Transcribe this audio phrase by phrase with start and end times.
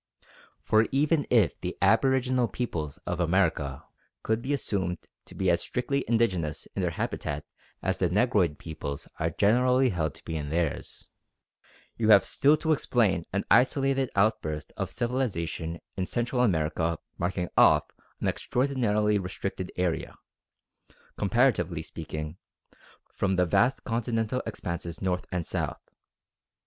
[0.63, 3.85] For even if the aboriginal peoples of America
[4.23, 7.45] could be assumed to be as strictly indigenous in their habitat
[7.83, 11.05] as the negroid peoples are generally held to be in theirs,
[11.97, 17.91] you have still to explain an isolated outburst of civilisation in Central America marking off
[18.19, 20.17] an extraordinarily restricted area,
[21.15, 22.37] comparatively speaking,
[23.13, 25.91] from the vast continental expanses north and south.